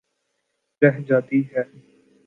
رہ 0.81 0.99
جاتی 1.07 1.41
ہے۔ 1.51 1.63